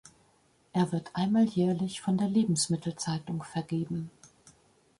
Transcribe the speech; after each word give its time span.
Er 0.73 0.91
wird 0.91 1.15
einmal 1.15 1.43
jährlich 1.45 2.01
von 2.01 2.17
der 2.17 2.27
"Lebensmittel 2.27 2.95
Zeitung" 2.95 3.43
vergeben. 3.43 4.09